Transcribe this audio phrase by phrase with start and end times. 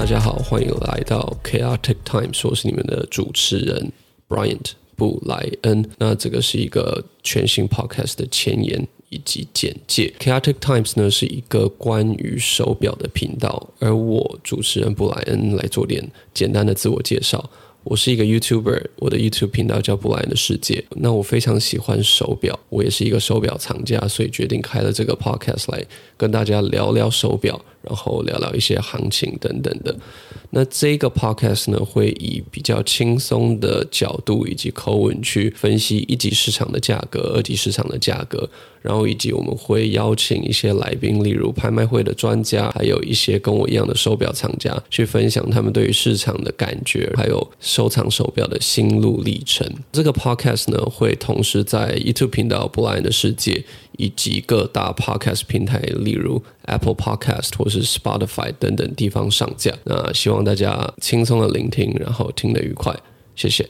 [0.00, 3.92] 大家好欢迎来到 Chaotic Times，我是你们的主持人
[4.30, 5.90] Bryant 布莱恩。
[5.98, 10.10] 那这个是一个全新 Podcast 的前言以及简介。
[10.18, 17.50] Chaotic Times 呢是一个关于手表的频道，而我主持人布莱恩来做点简单的自我介绍。
[17.82, 20.82] 我是一个 YouTuber，我的 YouTube 频道叫布莱恩的世界。
[20.96, 25.84] 那我非常喜欢手表，我也是一个手表藏家，所以决定开了这个 Podcast 来
[26.16, 29.94] 跟大家聊聊手表，然后聊聊一些行情等等的。
[30.50, 38.48] 那这个 Podcast 呢，会以比较轻松的角度以及口吻去分析一级市场的价格、二级市场的价格，
[38.82, 49.64] 然后以及我们会邀请一些来宾，例如拍卖会的专家，还有一些跟我一样的手表藏家，去分享他们对于市场的感觉，还有收藏手表的心路历程。
[49.92, 53.64] 这个 Podcast 呢，会同时在 YouTube 频道布莱恩的世界。
[54.00, 59.70] 以及各大 podcast 平台，例如 Apple Podcast 或是 Spotify 等等地方上架。
[59.84, 62.96] 那希望大家轻松的聆听，然后听得愉快。
[63.36, 63.68] 谢谢。